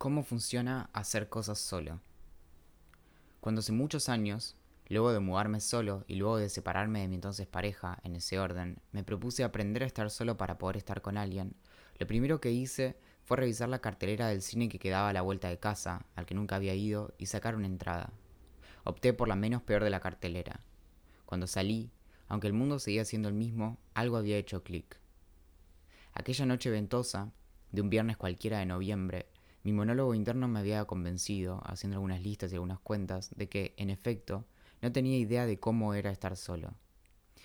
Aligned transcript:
¿Cómo 0.00 0.22
funciona 0.22 0.88
hacer 0.94 1.28
cosas 1.28 1.58
solo? 1.58 2.00
Cuando 3.42 3.58
hace 3.58 3.72
muchos 3.72 4.08
años, 4.08 4.56
luego 4.88 5.12
de 5.12 5.20
mudarme 5.20 5.60
solo 5.60 6.06
y 6.08 6.14
luego 6.14 6.38
de 6.38 6.48
separarme 6.48 7.02
de 7.02 7.08
mi 7.08 7.16
entonces 7.16 7.46
pareja, 7.46 7.98
en 8.02 8.16
ese 8.16 8.38
orden, 8.38 8.78
me 8.92 9.04
propuse 9.04 9.44
aprender 9.44 9.82
a 9.82 9.86
estar 9.86 10.08
solo 10.08 10.38
para 10.38 10.56
poder 10.56 10.78
estar 10.78 11.02
con 11.02 11.18
alguien, 11.18 11.54
lo 11.98 12.06
primero 12.06 12.40
que 12.40 12.50
hice 12.50 12.96
fue 13.26 13.36
revisar 13.36 13.68
la 13.68 13.82
cartelera 13.82 14.28
del 14.28 14.40
cine 14.40 14.70
que 14.70 14.78
quedaba 14.78 15.10
a 15.10 15.12
la 15.12 15.20
vuelta 15.20 15.50
de 15.50 15.58
casa, 15.58 16.06
al 16.16 16.24
que 16.24 16.34
nunca 16.34 16.56
había 16.56 16.74
ido, 16.74 17.12
y 17.18 17.26
sacar 17.26 17.54
una 17.54 17.66
entrada. 17.66 18.10
Opté 18.84 19.12
por 19.12 19.28
la 19.28 19.36
menos 19.36 19.60
peor 19.60 19.84
de 19.84 19.90
la 19.90 20.00
cartelera. 20.00 20.60
Cuando 21.26 21.46
salí, 21.46 21.90
aunque 22.26 22.46
el 22.46 22.54
mundo 22.54 22.78
seguía 22.78 23.04
siendo 23.04 23.28
el 23.28 23.34
mismo, 23.34 23.76
algo 23.92 24.16
había 24.16 24.38
hecho 24.38 24.62
clic. 24.62 24.98
Aquella 26.14 26.46
noche 26.46 26.70
ventosa, 26.70 27.32
de 27.70 27.82
un 27.82 27.90
viernes 27.90 28.16
cualquiera 28.16 28.60
de 28.60 28.66
noviembre, 28.66 29.26
mi 29.62 29.72
monólogo 29.72 30.14
interno 30.14 30.48
me 30.48 30.60
había 30.60 30.84
convencido, 30.84 31.60
haciendo 31.64 31.96
algunas 31.96 32.22
listas 32.22 32.52
y 32.52 32.54
algunas 32.54 32.80
cuentas, 32.80 33.30
de 33.36 33.48
que, 33.48 33.74
en 33.76 33.90
efecto, 33.90 34.46
no 34.80 34.92
tenía 34.92 35.18
idea 35.18 35.46
de 35.46 35.58
cómo 35.58 35.94
era 35.94 36.10
estar 36.10 36.36
solo. 36.36 36.74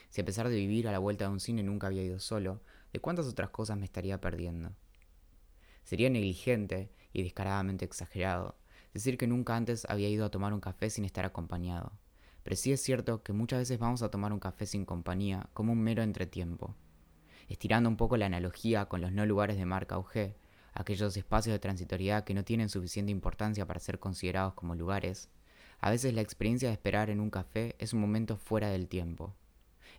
Si 0.10 0.22
a 0.22 0.26
pesar 0.26 0.48
de 0.48 0.56
vivir 0.56 0.88
a 0.88 0.92
la 0.92 1.00
vuelta 1.00 1.26
de 1.26 1.32
un 1.32 1.40
cine 1.40 1.62
nunca 1.64 1.88
había 1.88 2.04
ido 2.04 2.20
solo, 2.20 2.62
¿de 2.94 3.00
cuántas 3.00 3.28
otras 3.28 3.50
cosas 3.50 3.78
me 3.78 3.86
estaría 3.86 4.22
perdiendo? 4.22 4.72
Sería 5.84 6.10
negligente 6.10 6.90
y 7.12 7.24
descaradamente 7.24 7.86
exagerado 7.86 8.56
decir 8.96 9.18
que 9.18 9.28
nunca 9.28 9.58
antes 9.58 9.86
había 9.90 10.08
ido 10.08 10.26
a 10.26 10.32
tomar 10.32 10.54
un 10.54 10.62
café 10.62 10.90
sin 10.90 11.04
estar 11.04 11.26
acompañado, 11.26 11.92
pero 12.44 12.56
sí 12.56 12.72
es 12.72 12.82
cierto 12.82 13.24
que 13.24 13.34
muchas 13.34 13.60
veces 13.60 13.78
vamos 13.78 14.02
a 14.02 14.10
tomar 14.10 14.32
un 14.32 14.40
café 14.40 14.66
sin 14.66 14.86
compañía 14.86 15.50
como 15.54 15.74
un 15.74 15.82
mero 15.82 16.02
entretiempo. 16.02 16.76
Estirando 17.50 17.90
un 17.90 17.98
poco 17.98 18.16
la 18.16 18.28
analogía 18.28 18.86
con 18.86 19.02
los 19.02 19.12
no 19.12 19.26
lugares 19.26 19.58
de 19.58 19.66
marca 19.66 20.00
UG, 20.00 20.34
aquellos 20.76 21.16
espacios 21.16 21.54
de 21.54 21.60
transitoriedad 21.60 22.26
que 22.26 22.34
no 22.34 22.44
tienen 22.44 22.70
suficiente 22.70 23.12
importancia 23.12 23.66
para 23.66 23.80
ser 23.80 23.98
considerados 23.98 24.54
como 24.54 24.76
lugares, 24.76 25.30
a 25.80 25.90
veces 25.90 26.14
la 26.14 26.22
experiencia 26.22 26.68
de 26.68 26.74
esperar 26.74 27.10
en 27.10 27.22
un 27.22 27.30
café 27.30 27.76
es 27.80 27.94
un 27.94 28.02
momento 28.02 28.38
fuera 28.38 28.70
del 28.70 28.88
tiempo. 28.88 29.34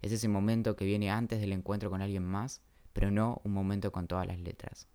Es 0.02 0.12
ese 0.12 0.28
momento 0.28 0.76
que 0.76 0.84
viene 0.84 1.10
antes 1.10 1.40
del 1.40 1.52
encuentro 1.52 1.90
con 1.90 2.02
alguien 2.02 2.24
más, 2.24 2.60
pero 2.92 3.10
no 3.10 3.40
un 3.42 3.52
momento 3.52 3.90
con 3.90 4.06
todas 4.06 4.26
las 4.26 4.38
letras. 4.38 4.86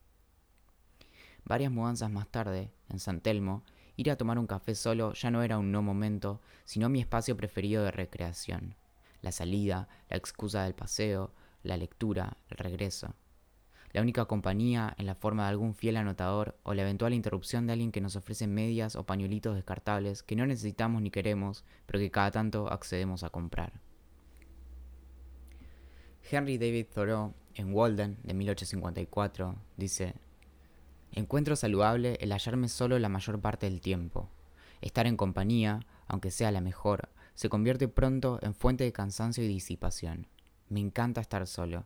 Varias 1.45 1.71
mudanzas 1.71 2.11
más 2.11 2.27
tarde, 2.27 2.71
en 2.89 2.99
San 2.99 3.19
Telmo, 3.19 3.63
ir 3.95 4.11
a 4.11 4.17
tomar 4.17 4.37
un 4.37 4.47
café 4.47 4.75
solo 4.75 5.13
ya 5.13 5.31
no 5.31 5.41
era 5.41 5.57
un 5.57 5.71
no 5.71 5.81
momento, 5.81 6.41
sino 6.63 6.89
mi 6.89 7.01
espacio 7.01 7.35
preferido 7.35 7.83
de 7.83 7.91
recreación. 7.91 8.75
La 9.21 9.31
salida, 9.31 9.87
la 10.09 10.17
excusa 10.17 10.63
del 10.63 10.75
paseo, 10.75 11.33
la 11.63 11.77
lectura, 11.77 12.37
el 12.49 12.57
regreso 12.57 13.15
la 13.93 14.01
única 14.01 14.25
compañía 14.25 14.95
en 14.97 15.05
la 15.05 15.15
forma 15.15 15.43
de 15.43 15.49
algún 15.49 15.73
fiel 15.73 15.97
anotador 15.97 16.57
o 16.63 16.73
la 16.73 16.83
eventual 16.83 17.13
interrupción 17.13 17.67
de 17.67 17.73
alguien 17.73 17.91
que 17.91 18.01
nos 18.01 18.15
ofrece 18.15 18.47
medias 18.47 18.95
o 18.95 19.05
pañuelitos 19.05 19.55
descartables 19.55 20.23
que 20.23 20.35
no 20.35 20.45
necesitamos 20.45 21.01
ni 21.01 21.11
queremos, 21.11 21.65
pero 21.85 21.99
que 21.99 22.11
cada 22.11 22.31
tanto 22.31 22.71
accedemos 22.71 23.23
a 23.23 23.29
comprar. 23.29 23.73
Henry 26.29 26.57
David 26.57 26.87
Thoreau, 26.93 27.33
en 27.55 27.73
Walden, 27.73 28.17
de 28.23 28.33
1854, 28.33 29.55
dice, 29.75 30.15
Encuentro 31.11 31.57
saludable 31.57 32.17
el 32.21 32.31
hallarme 32.31 32.69
solo 32.69 32.97
la 32.97 33.09
mayor 33.09 33.41
parte 33.41 33.65
del 33.69 33.81
tiempo. 33.81 34.29
Estar 34.79 35.07
en 35.07 35.17
compañía, 35.17 35.81
aunque 36.07 36.31
sea 36.31 36.51
la 36.51 36.61
mejor, 36.61 37.09
se 37.33 37.49
convierte 37.49 37.87
pronto 37.89 38.39
en 38.41 38.53
fuente 38.53 38.85
de 38.85 38.93
cansancio 38.93 39.43
y 39.43 39.47
disipación. 39.47 40.27
Me 40.69 40.79
encanta 40.79 41.19
estar 41.19 41.45
solo. 41.47 41.85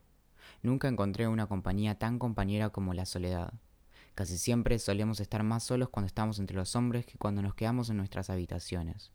Nunca 0.61 0.87
encontré 0.87 1.27
una 1.27 1.47
compañía 1.47 1.99
tan 1.99 2.19
compañera 2.19 2.69
como 2.69 2.93
la 2.93 3.05
soledad. 3.05 3.53
Casi 4.15 4.37
siempre 4.37 4.79
solemos 4.79 5.19
estar 5.19 5.43
más 5.43 5.63
solos 5.63 5.89
cuando 5.89 6.07
estamos 6.07 6.39
entre 6.39 6.55
los 6.55 6.75
hombres 6.75 7.05
que 7.05 7.17
cuando 7.17 7.41
nos 7.41 7.53
quedamos 7.53 7.89
en 7.89 7.97
nuestras 7.97 8.29
habitaciones. 8.29 9.11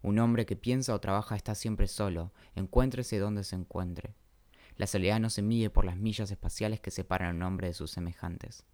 Un 0.00 0.18
hombre 0.20 0.46
que 0.46 0.56
piensa 0.56 0.94
o 0.94 1.00
trabaja 1.00 1.34
está 1.34 1.54
siempre 1.54 1.88
solo, 1.88 2.32
encuéntrese 2.54 3.18
donde 3.18 3.42
se 3.42 3.56
encuentre. 3.56 4.14
La 4.76 4.86
soledad 4.86 5.18
no 5.18 5.28
se 5.28 5.42
mide 5.42 5.70
por 5.70 5.84
las 5.84 5.96
millas 5.96 6.30
espaciales 6.30 6.80
que 6.80 6.92
separan 6.92 7.28
a 7.28 7.36
un 7.36 7.42
hombre 7.42 7.66
de 7.66 7.74
sus 7.74 7.90
semejantes. 7.90 8.64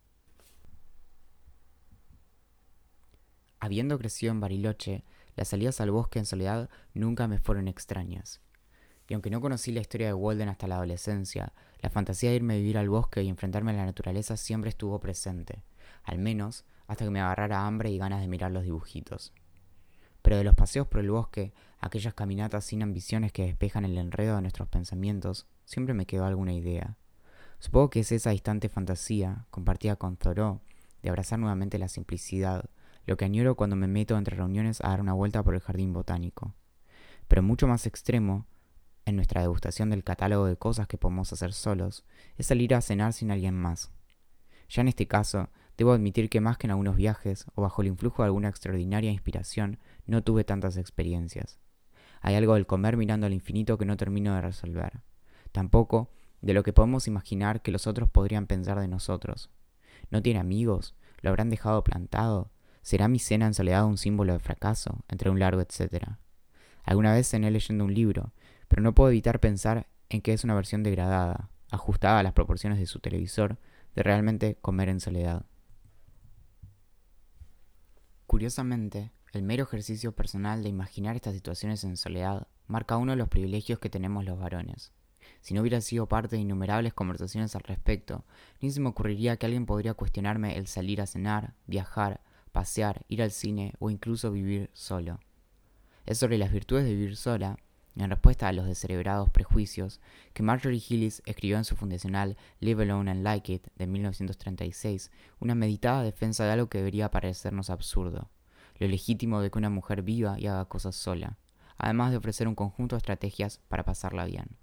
Habiendo 3.58 3.98
crecido 3.98 4.32
en 4.32 4.40
Bariloche, 4.40 5.04
las 5.34 5.48
salidas 5.48 5.80
al 5.80 5.90
bosque 5.90 6.18
en 6.18 6.26
soledad 6.26 6.68
nunca 6.92 7.26
me 7.26 7.38
fueron 7.38 7.66
extrañas 7.66 8.43
y 9.08 9.14
aunque 9.14 9.30
no 9.30 9.40
conocí 9.40 9.72
la 9.72 9.80
historia 9.80 10.06
de 10.06 10.14
Walden 10.14 10.48
hasta 10.48 10.66
la 10.66 10.76
adolescencia, 10.76 11.52
la 11.80 11.90
fantasía 11.90 12.30
de 12.30 12.36
irme 12.36 12.54
a 12.54 12.58
vivir 12.58 12.78
al 12.78 12.88
bosque 12.88 13.22
y 13.22 13.28
enfrentarme 13.28 13.72
a 13.72 13.74
la 13.74 13.86
naturaleza 13.86 14.36
siempre 14.36 14.70
estuvo 14.70 14.98
presente, 15.00 15.62
al 16.04 16.18
menos 16.18 16.64
hasta 16.86 17.04
que 17.04 17.10
me 17.10 17.20
agarrara 17.20 17.66
hambre 17.66 17.90
y 17.90 17.98
ganas 17.98 18.20
de 18.20 18.28
mirar 18.28 18.50
los 18.50 18.64
dibujitos. 18.64 19.32
Pero 20.22 20.38
de 20.38 20.44
los 20.44 20.54
paseos 20.54 20.86
por 20.86 21.00
el 21.00 21.10
bosque, 21.10 21.52
aquellas 21.80 22.14
caminatas 22.14 22.64
sin 22.64 22.82
ambiciones 22.82 23.32
que 23.32 23.44
despejan 23.44 23.84
el 23.84 23.98
enredo 23.98 24.36
de 24.36 24.42
nuestros 24.42 24.68
pensamientos, 24.68 25.46
siempre 25.66 25.94
me 25.94 26.06
quedó 26.06 26.24
alguna 26.24 26.54
idea. 26.54 26.96
Supongo 27.58 27.90
que 27.90 28.00
es 28.00 28.12
esa 28.12 28.30
distante 28.30 28.68
fantasía, 28.68 29.46
compartida 29.50 29.96
con 29.96 30.16
Thoreau, 30.16 30.60
de 31.02 31.10
abrazar 31.10 31.38
nuevamente 31.38 31.78
la 31.78 31.88
simplicidad, 31.88 32.70
lo 33.06 33.18
que 33.18 33.26
añoro 33.26 33.54
cuando 33.54 33.76
me 33.76 33.86
meto 33.86 34.16
entre 34.16 34.36
reuniones 34.36 34.80
a 34.80 34.88
dar 34.88 35.02
una 35.02 35.12
vuelta 35.12 35.42
por 35.42 35.54
el 35.54 35.60
jardín 35.60 35.92
botánico. 35.92 36.54
Pero 37.28 37.42
mucho 37.42 37.66
más 37.66 37.86
extremo, 37.86 38.46
en 39.06 39.16
nuestra 39.16 39.40
degustación 39.40 39.90
del 39.90 40.04
catálogo 40.04 40.46
de 40.46 40.56
cosas 40.56 40.86
que 40.86 40.98
podemos 40.98 41.32
hacer 41.32 41.52
solos, 41.52 42.04
es 42.36 42.46
salir 42.46 42.74
a 42.74 42.80
cenar 42.80 43.12
sin 43.12 43.30
alguien 43.30 43.54
más. 43.54 43.90
Ya 44.68 44.82
en 44.82 44.88
este 44.88 45.06
caso, 45.06 45.50
debo 45.76 45.92
admitir 45.92 46.30
que 46.30 46.40
más 46.40 46.56
que 46.56 46.66
en 46.66 46.72
algunos 46.72 46.96
viajes, 46.96 47.46
o 47.54 47.62
bajo 47.62 47.82
el 47.82 47.88
influjo 47.88 48.22
de 48.22 48.26
alguna 48.26 48.48
extraordinaria 48.48 49.10
inspiración, 49.10 49.78
no 50.06 50.22
tuve 50.22 50.44
tantas 50.44 50.76
experiencias. 50.76 51.58
Hay 52.20 52.34
algo 52.34 52.54
del 52.54 52.66
comer 52.66 52.96
mirando 52.96 53.26
al 53.26 53.34
infinito 53.34 53.76
que 53.76 53.84
no 53.84 53.96
termino 53.96 54.34
de 54.34 54.40
resolver. 54.40 55.02
Tampoco 55.52 56.10
de 56.40 56.54
lo 56.54 56.62
que 56.62 56.72
podemos 56.72 57.06
imaginar 57.06 57.62
que 57.62 57.70
los 57.70 57.86
otros 57.86 58.08
podrían 58.08 58.46
pensar 58.46 58.80
de 58.80 58.88
nosotros. 58.88 59.50
¿No 60.10 60.22
tiene 60.22 60.40
amigos? 60.40 60.94
¿Lo 61.20 61.30
habrán 61.30 61.50
dejado 61.50 61.84
plantado? 61.84 62.50
¿Será 62.82 63.08
mi 63.08 63.18
cena 63.18 63.46
en 63.46 63.54
soledad 63.54 63.86
un 63.86 63.96
símbolo 63.96 64.34
de 64.34 64.38
fracaso? 64.38 65.04
Entre 65.08 65.30
un 65.30 65.38
largo 65.38 65.60
etcétera. 65.60 66.18
Alguna 66.82 67.14
vez 67.14 67.28
cené 67.28 67.50
leyendo 67.50 67.84
un 67.84 67.94
libro, 67.94 68.34
pero 68.68 68.82
no 68.82 68.94
puedo 68.94 69.10
evitar 69.10 69.40
pensar 69.40 69.88
en 70.08 70.20
que 70.20 70.32
es 70.32 70.44
una 70.44 70.54
versión 70.54 70.82
degradada, 70.82 71.50
ajustada 71.70 72.20
a 72.20 72.22
las 72.22 72.32
proporciones 72.32 72.78
de 72.78 72.86
su 72.86 73.00
televisor, 73.00 73.58
de 73.94 74.02
realmente 74.02 74.56
comer 74.60 74.88
en 74.88 75.00
soledad. 75.00 75.46
Curiosamente, 78.26 79.12
el 79.32 79.42
mero 79.42 79.64
ejercicio 79.64 80.12
personal 80.12 80.62
de 80.62 80.68
imaginar 80.68 81.16
estas 81.16 81.34
situaciones 81.34 81.84
en 81.84 81.96
soledad 81.96 82.46
marca 82.66 82.96
uno 82.96 83.12
de 83.12 83.16
los 83.16 83.28
privilegios 83.28 83.78
que 83.78 83.90
tenemos 83.90 84.24
los 84.24 84.38
varones. 84.38 84.92
Si 85.40 85.54
no 85.54 85.60
hubiera 85.60 85.80
sido 85.80 86.06
parte 86.06 86.36
de 86.36 86.42
innumerables 86.42 86.94
conversaciones 86.94 87.54
al 87.54 87.62
respecto, 87.62 88.24
ni 88.60 88.70
se 88.70 88.80
me 88.80 88.88
ocurriría 88.88 89.36
que 89.36 89.46
alguien 89.46 89.66
podría 89.66 89.94
cuestionarme 89.94 90.56
el 90.56 90.66
salir 90.66 91.00
a 91.00 91.06
cenar, 91.06 91.54
viajar, 91.66 92.22
pasear, 92.52 93.04
ir 93.08 93.22
al 93.22 93.30
cine 93.30 93.74
o 93.78 93.90
incluso 93.90 94.30
vivir 94.30 94.70
solo. 94.72 95.20
Es 96.06 96.18
sobre 96.18 96.38
las 96.38 96.52
virtudes 96.52 96.84
de 96.84 96.94
vivir 96.94 97.16
sola 97.16 97.58
en 98.02 98.10
respuesta 98.10 98.48
a 98.48 98.52
los 98.52 98.66
descerebrados 98.66 99.30
prejuicios 99.30 100.00
que 100.32 100.42
Marjorie 100.42 100.82
Hillis 100.86 101.22
escribió 101.26 101.56
en 101.56 101.64
su 101.64 101.76
fundacional 101.76 102.36
Live 102.60 102.82
Alone 102.82 103.10
and 103.10 103.22
Like 103.22 103.52
It 103.52 103.66
de 103.76 103.86
1936, 103.86 105.10
una 105.40 105.54
meditada 105.54 106.02
defensa 106.02 106.44
de 106.44 106.52
algo 106.52 106.68
que 106.68 106.78
debería 106.78 107.10
parecernos 107.10 107.70
absurdo, 107.70 108.30
lo 108.78 108.88
legítimo 108.88 109.40
de 109.40 109.50
que 109.50 109.58
una 109.58 109.70
mujer 109.70 110.02
viva 110.02 110.38
y 110.38 110.46
haga 110.46 110.64
cosas 110.64 110.96
sola, 110.96 111.38
además 111.76 112.10
de 112.10 112.16
ofrecer 112.16 112.48
un 112.48 112.54
conjunto 112.54 112.96
de 112.96 112.98
estrategias 112.98 113.60
para 113.68 113.84
pasarla 113.84 114.24
bien. 114.24 114.56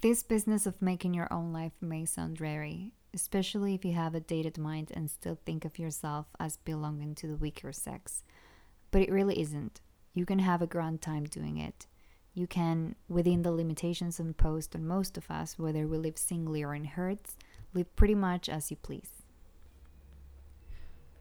This 0.00 0.22
business 0.22 0.66
of 0.66 0.80
making 0.80 1.12
your 1.12 1.30
own 1.30 1.52
life 1.52 1.74
may 1.82 2.06
sound 2.06 2.38
dreary, 2.38 2.94
especially 3.12 3.74
if 3.74 3.84
you 3.84 3.92
have 3.92 4.16
a 4.16 4.20
dated 4.20 4.56
mind 4.56 4.90
and 4.94 5.10
still 5.10 5.36
think 5.44 5.66
of 5.66 5.78
yourself 5.78 6.26
as 6.38 6.56
belonging 6.64 7.14
to 7.16 7.26
the 7.26 7.36
weaker 7.36 7.70
sex. 7.70 8.24
But 8.90 9.02
it 9.02 9.12
really 9.12 9.38
isn't. 9.38 9.82
You 10.14 10.24
can 10.24 10.38
have 10.38 10.62
a 10.62 10.66
grand 10.66 11.02
time 11.02 11.24
doing 11.24 11.58
it. 11.58 11.86
You 12.34 12.46
can, 12.46 12.94
within 13.08 13.42
the 13.42 13.50
limitations 13.50 14.20
imposed 14.20 14.76
on 14.76 14.86
most 14.86 15.18
of 15.18 15.28
us, 15.30 15.58
whether 15.58 15.86
we 15.88 15.98
live 15.98 16.16
singly 16.16 16.62
or 16.62 16.74
in 16.74 16.84
herds, 16.84 17.36
live 17.74 17.94
pretty 17.96 18.14
much 18.14 18.48
as 18.48 18.70
you 18.70 18.76
please. 18.76 19.24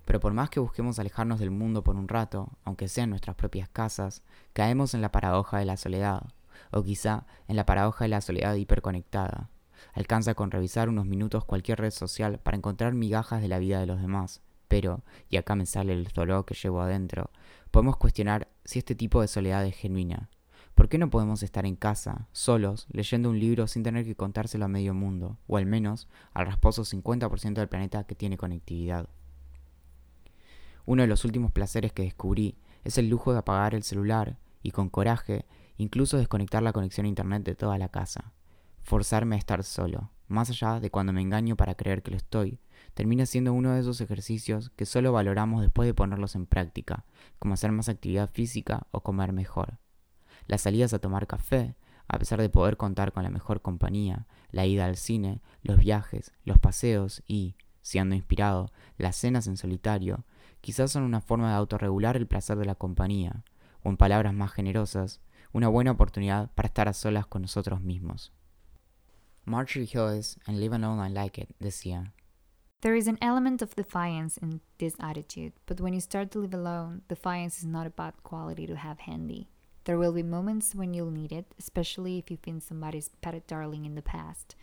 Pero 0.05 0.19
por 0.19 0.33
más 0.33 0.49
que 0.49 0.59
busquemos 0.59 0.99
alejarnos 0.99 1.39
del 1.39 1.51
mundo 1.51 1.83
por 1.83 1.95
un 1.95 2.07
rato, 2.07 2.57
aunque 2.63 2.87
sea 2.87 3.03
en 3.03 3.11
nuestras 3.11 3.35
propias 3.35 3.69
casas, 3.69 4.23
caemos 4.53 4.93
en 4.93 5.01
la 5.01 5.11
paradoja 5.11 5.57
de 5.59 5.65
la 5.65 5.77
soledad, 5.77 6.33
o 6.71 6.83
quizá 6.83 7.25
en 7.47 7.55
la 7.55 7.65
paradoja 7.65 8.05
de 8.05 8.09
la 8.09 8.21
soledad 8.21 8.55
hiperconectada. 8.55 9.49
Alcanza 9.93 10.35
con 10.35 10.51
revisar 10.51 10.89
unos 10.89 11.05
minutos 11.05 11.45
cualquier 11.45 11.79
red 11.79 11.91
social 11.91 12.39
para 12.39 12.57
encontrar 12.57 12.93
migajas 12.93 13.41
de 13.41 13.47
la 13.47 13.59
vida 13.59 13.79
de 13.79 13.85
los 13.85 14.01
demás, 14.01 14.41
pero, 14.67 15.03
y 15.29 15.37
acá 15.37 15.55
me 15.55 15.65
sale 15.65 15.93
el 15.93 16.05
dolor 16.05 16.45
que 16.45 16.55
llevo 16.55 16.81
adentro, 16.81 17.31
podemos 17.71 17.97
cuestionar 17.97 18.47
si 18.65 18.79
este 18.79 18.95
tipo 18.95 19.21
de 19.21 19.27
soledad 19.27 19.65
es 19.65 19.75
genuina. 19.75 20.29
¿Por 20.79 20.87
qué 20.87 20.97
no 20.97 21.09
podemos 21.09 21.43
estar 21.43 21.65
en 21.65 21.75
casa, 21.75 22.29
solos, 22.31 22.87
leyendo 22.89 23.29
un 23.29 23.37
libro 23.37 23.67
sin 23.67 23.83
tener 23.83 24.05
que 24.05 24.15
contárselo 24.15 24.63
a 24.63 24.69
medio 24.69 24.93
mundo, 24.93 25.37
o 25.45 25.57
al 25.57 25.65
menos 25.65 26.07
al 26.33 26.45
rasposo 26.45 26.85
50% 26.85 27.55
del 27.55 27.67
planeta 27.67 28.05
que 28.05 28.15
tiene 28.15 28.37
conectividad? 28.37 29.09
Uno 30.85 31.01
de 31.01 31.09
los 31.09 31.25
últimos 31.25 31.51
placeres 31.51 31.91
que 31.91 32.03
descubrí 32.03 32.55
es 32.85 32.97
el 32.97 33.09
lujo 33.09 33.33
de 33.33 33.39
apagar 33.39 33.75
el 33.75 33.83
celular 33.83 34.37
y 34.63 34.71
con 34.71 34.87
coraje 34.87 35.45
incluso 35.75 36.17
desconectar 36.17 36.63
la 36.63 36.71
conexión 36.71 37.05
a 37.05 37.09
internet 37.09 37.43
de 37.43 37.55
toda 37.55 37.77
la 37.77 37.89
casa. 37.89 38.31
Forzarme 38.81 39.35
a 39.35 39.39
estar 39.39 39.65
solo, 39.65 40.11
más 40.29 40.49
allá 40.49 40.79
de 40.79 40.89
cuando 40.89 41.11
me 41.11 41.21
engaño 41.21 41.57
para 41.57 41.75
creer 41.75 42.03
que 42.03 42.11
lo 42.11 42.15
estoy, 42.15 42.57
termina 42.93 43.25
siendo 43.25 43.51
uno 43.51 43.73
de 43.73 43.81
esos 43.81 43.99
ejercicios 43.99 44.69
que 44.77 44.85
solo 44.85 45.11
valoramos 45.11 45.61
después 45.61 45.87
de 45.87 45.93
ponerlos 45.93 46.35
en 46.35 46.45
práctica, 46.45 47.03
como 47.37 47.55
hacer 47.55 47.73
más 47.73 47.89
actividad 47.89 48.29
física 48.29 48.87
o 48.91 49.01
comer 49.01 49.33
mejor. 49.33 49.77
Las 50.49 50.61
salidas 50.61 50.93
a 50.93 50.99
tomar 50.99 51.27
café, 51.27 51.75
a 52.07 52.17
pesar 52.17 52.41
de 52.41 52.49
poder 52.49 52.75
contar 52.75 53.13
con 53.13 53.21
la 53.21 53.29
mejor 53.29 53.61
compañía, 53.61 54.25
la 54.49 54.65
ida 54.65 54.85
al 54.85 54.97
cine, 54.97 55.43
los 55.61 55.77
viajes, 55.77 56.33
los 56.43 56.57
paseos 56.57 57.21
y, 57.27 57.55
si 57.83 57.99
ando 57.99 58.15
inspirado, 58.15 58.71
las 58.97 59.15
cenas 59.15 59.45
en 59.45 59.57
solitario, 59.57 60.25
quizás 60.59 60.91
son 60.91 61.03
una 61.03 61.21
forma 61.21 61.49
de 61.49 61.55
autorregular 61.55 62.17
el 62.17 62.25
placer 62.25 62.57
de 62.57 62.65
la 62.65 62.73
compañía, 62.73 63.43
o 63.83 63.89
en 63.89 63.97
palabras 63.97 64.33
más 64.33 64.51
generosas, 64.51 65.21
una 65.53 65.67
buena 65.67 65.91
oportunidad 65.91 66.49
para 66.55 66.65
estar 66.65 66.87
a 66.87 66.93
solas 66.93 67.27
con 67.27 67.43
nosotros 67.43 67.79
mismos. 67.79 68.33
Marjorie 69.45 69.87
Hills 69.87 70.39
en 70.47 70.59
Live 70.59 70.75
Alone 70.75 71.07
I 71.07 71.13
Like 71.13 71.41
It 71.43 71.49
decía, 71.59 72.11
There 72.81 72.97
is 72.97 73.07
an 73.07 73.19
element 73.21 73.61
of 73.61 73.75
defiance 73.75 74.39
in 74.41 74.61
this 74.79 74.95
attitude, 74.99 75.53
but 75.67 75.79
when 75.79 75.93
you 75.93 76.01
start 76.01 76.31
to 76.31 76.39
live 76.39 76.55
alone, 76.55 77.03
defiance 77.07 77.59
is 77.59 77.67
not 77.67 77.85
a 77.85 77.91
bad 77.91 78.15
quality 78.23 78.65
to 78.65 78.77
have 78.77 79.01
handy. 79.01 79.47
There 79.89 79.97
will 79.97 80.13
be 80.13 80.21
moments 80.21 80.75
when 80.75 80.93
you'll 80.93 81.09
need 81.09 81.31
it, 81.31 81.51
especially 81.57 82.19
if 82.19 82.29
you've 82.29 82.43
been 82.43 82.61
somebody's 82.61 83.09
pet 83.23 83.47
darling 83.47 83.85
in 83.85 83.95
the 83.95 84.03
past. 84.03 84.55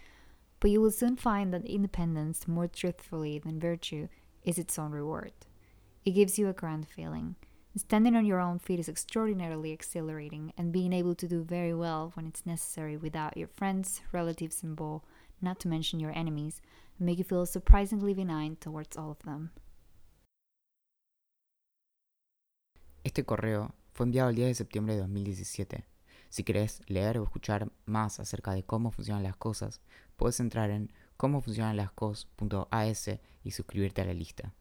But 0.60 0.70
you 0.70 0.80
will 0.80 0.92
soon 0.92 1.16
find 1.16 1.52
that 1.52 1.66
independence, 1.66 2.46
more 2.46 2.68
truthfully 2.68 3.40
than 3.40 3.58
virtue, 3.58 4.06
is 4.44 4.56
its 4.56 4.78
own 4.78 4.92
reward. 4.92 5.32
It 6.04 6.12
gives 6.12 6.38
you 6.38 6.48
a 6.48 6.52
grand 6.52 6.86
feeling. 6.86 7.34
Standing 7.76 8.14
on 8.14 8.24
your 8.24 8.38
own 8.38 8.60
feet 8.60 8.78
is 8.78 8.88
extraordinarily 8.88 9.72
exhilarating, 9.72 10.52
and 10.56 10.70
being 10.70 10.92
able 10.92 11.16
to 11.16 11.26
do 11.26 11.42
very 11.42 11.74
well 11.74 12.12
when 12.14 12.28
it's 12.28 12.46
necessary 12.46 12.96
without 12.96 13.36
your 13.36 13.48
friends, 13.48 14.02
relatives, 14.12 14.62
and 14.62 14.76
beaux, 14.76 15.02
not 15.42 15.58
to 15.58 15.66
mention 15.66 15.98
your 15.98 16.16
enemies, 16.16 16.62
make 17.00 17.18
you 17.18 17.24
feel 17.24 17.46
surprisingly 17.46 18.14
benign 18.14 18.58
towards 18.60 18.96
all 18.96 19.10
of 19.10 19.18
them. 19.24 19.50
Este 23.04 23.26
correo 23.26 23.72
fue 23.96 24.04
enviado 24.04 24.28
el 24.28 24.36
10 24.36 24.48
de 24.48 24.54
septiembre 24.54 24.94
de 24.94 25.00
2017. 25.00 25.86
Si 26.28 26.44
querés 26.44 26.82
leer 26.86 27.18
o 27.18 27.24
escuchar 27.24 27.72
más 27.86 28.20
acerca 28.20 28.52
de 28.52 28.62
cómo 28.62 28.90
funcionan 28.90 29.22
las 29.22 29.36
cosas, 29.36 29.80
puedes 30.16 30.38
entrar 30.38 30.68
en 30.68 30.92
cómofuncionanlascos.as 31.16 33.10
y 33.42 33.50
suscribirte 33.52 34.02
a 34.02 34.04
la 34.04 34.12
lista. 34.12 34.52